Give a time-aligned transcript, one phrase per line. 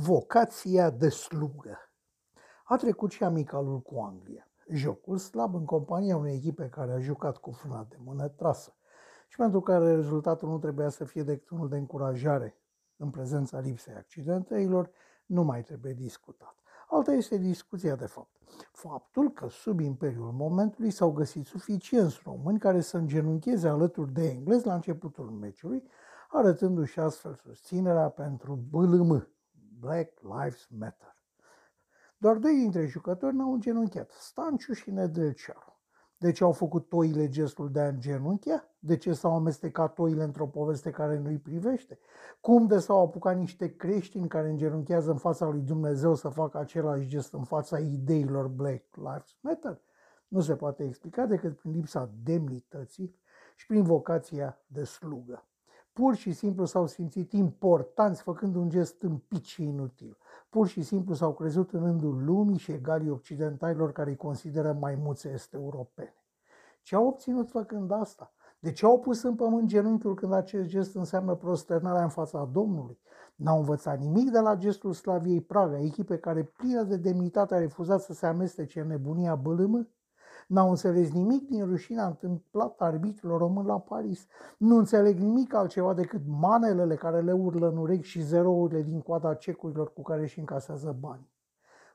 [0.00, 1.78] Vocația de slugă.
[2.64, 4.48] A trecut și amicalul cu Anglia.
[4.68, 8.76] Jocul slab în compania unei echipe care a jucat cu frâna de mână trasă
[9.28, 12.56] și pentru care rezultatul nu trebuia să fie decât unul de încurajare
[12.96, 14.90] în prezența lipsei accidentelor,
[15.26, 16.54] nu mai trebuie discutat.
[16.88, 18.36] Alta este discuția de fapt.
[18.72, 24.66] Faptul că sub imperiul momentului s-au găsit suficienți români care să îngenuncheze alături de englezi
[24.66, 25.82] la începutul meciului,
[26.28, 29.37] arătându-și astfel susținerea pentru BLM,
[29.80, 31.16] Black Lives Matter.
[32.16, 35.80] Doar doi dintre jucători n-au îngenunchiat, Stanciu și Nedelcearu.
[36.16, 38.74] De ce au făcut toile gestul de a îngenunchea?
[38.78, 41.98] De ce s-au amestecat toile într-o poveste care nu-i privește?
[42.40, 47.06] Cum de s-au apucat niște creștini care îngenunchează în fața lui Dumnezeu să facă același
[47.06, 49.80] gest în fața ideilor Black Lives Matter?
[50.28, 53.18] Nu se poate explica decât prin lipsa demnității
[53.56, 55.48] și prin vocația de slugă
[55.98, 60.16] pur și simplu s-au simțit importanți făcând un gest împit și inutil.
[60.48, 65.30] Pur și simplu s-au crezut în rândul lumii și egalii occidentalilor care îi consideră maimuțe
[65.32, 66.14] este europene.
[66.82, 68.32] Ce au obținut făcând asta?
[68.58, 72.98] De ce au pus în pământ genunchiul când acest gest înseamnă prosternarea în fața Domnului?
[73.34, 78.00] N-au învățat nimic de la gestul Slaviei Praga, echipe care plină de demnitate a refuzat
[78.00, 79.86] să se amestece în nebunia bălâmă?
[80.48, 84.26] N-au înțeles nimic din rușinea întâmplată arbitrilor români la Paris.
[84.58, 89.34] Nu înțeleg nimic altceva decât manelele care le urlă în urechi și zerourile din coada
[89.34, 91.28] cecurilor cu care își încasează bani.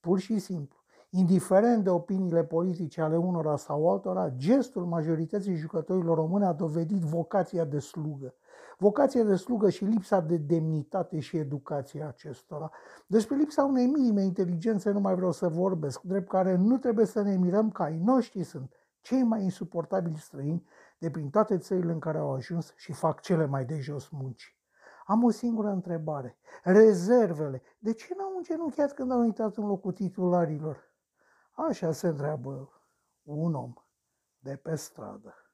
[0.00, 0.76] Pur și simplu,
[1.10, 7.64] indiferent de opiniile politice ale unora sau altora, gestul majorității jucătorilor români a dovedit vocația
[7.64, 8.34] de slugă
[8.78, 12.70] vocația de slugă și lipsa de demnitate și educație acestora.
[13.06, 17.22] Despre lipsa unei minime inteligențe nu mai vreau să vorbesc, drept care nu trebuie să
[17.22, 20.66] ne mirăm că ai noștri sunt cei mai insuportabili străini
[20.98, 24.56] de prin toate țările în care au ajuns și fac cele mai de jos munci.
[25.06, 26.38] Am o singură întrebare.
[26.62, 27.62] Rezervele.
[27.78, 30.94] De ce n-au îngenunchiat când au intrat în locul titularilor?
[31.58, 32.82] Așa se întreabă
[33.22, 33.74] un om
[34.38, 35.45] de pe stradă.